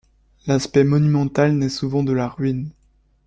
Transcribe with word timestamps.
L’aspect 0.47 0.83
monumental 0.83 1.55
naît 1.55 1.69
souvent 1.69 2.01
de 2.03 2.11
la 2.11 2.27
ruine. 2.27 2.71